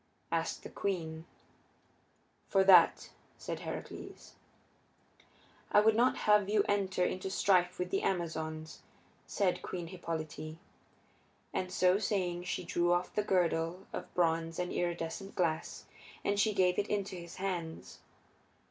asked 0.31 0.63
the 0.63 0.69
queen. 0.71 1.25
"For 2.47 2.63
that," 2.63 3.11
said 3.37 3.59
Heracles. 3.59 4.33
"I 5.71 5.79
would 5.79 5.95
not 5.95 6.17
have 6.25 6.49
you 6.49 6.63
enter 6.67 7.05
into 7.05 7.29
strife 7.29 7.77
with 7.77 7.91
the 7.91 8.01
Amazons," 8.01 8.81
said 9.27 9.61
Queen 9.61 9.85
Hippolyte. 9.89 10.57
And 11.53 11.71
so 11.71 11.99
saying 11.99 12.45
she 12.45 12.63
drew 12.63 12.91
off 12.91 13.13
the 13.13 13.21
girdle 13.21 13.85
of 13.93 14.11
bronze 14.15 14.57
and 14.57 14.71
iridescent 14.73 15.35
glass, 15.35 15.85
and 16.25 16.39
she 16.39 16.55
gave 16.55 16.79
it 16.79 16.87
into 16.87 17.15
his 17.15 17.35
hands. 17.35 17.99